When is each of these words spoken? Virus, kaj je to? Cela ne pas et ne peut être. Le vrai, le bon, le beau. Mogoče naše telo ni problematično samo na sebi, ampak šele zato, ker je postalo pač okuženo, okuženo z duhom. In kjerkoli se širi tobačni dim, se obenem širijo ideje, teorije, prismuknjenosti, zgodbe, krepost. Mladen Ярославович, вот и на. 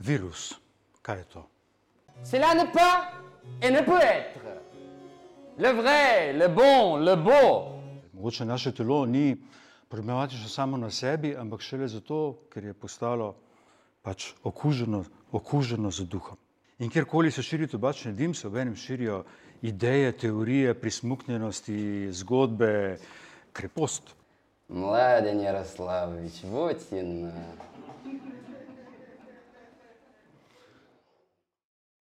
Virus, 0.00 0.54
kaj 1.02 1.18
je 1.18 1.24
to? 1.24 1.46
Cela 2.24 2.54
ne 2.54 2.64
pas 2.72 3.12
et 3.62 3.70
ne 3.70 3.80
peut 3.80 4.02
être. 4.02 4.40
Le 5.58 5.72
vrai, 5.72 6.32
le 6.32 6.48
bon, 6.48 6.96
le 6.96 7.16
beau. 7.16 7.80
Mogoče 8.12 8.44
naše 8.44 8.72
telo 8.72 9.06
ni 9.06 9.36
problematično 9.88 10.48
samo 10.48 10.76
na 10.76 10.90
sebi, 10.90 11.36
ampak 11.36 11.60
šele 11.60 11.88
zato, 11.88 12.38
ker 12.52 12.64
je 12.64 12.74
postalo 12.74 13.34
pač 14.02 14.32
okuženo, 14.42 15.04
okuženo 15.32 15.90
z 15.90 16.04
duhom. 16.04 16.36
In 16.78 16.90
kjerkoli 16.90 17.30
se 17.30 17.42
širi 17.42 17.66
tobačni 17.68 18.12
dim, 18.12 18.34
se 18.34 18.46
obenem 18.46 18.76
širijo 18.76 19.24
ideje, 19.62 20.12
teorije, 20.12 20.74
prismuknjenosti, 20.74 22.08
zgodbe, 22.12 22.98
krepost. 23.52 24.16
Mladen 24.68 25.40
Ярославович, 25.40 26.44
вот 26.44 26.92
и 26.92 27.02
на. 27.02 27.32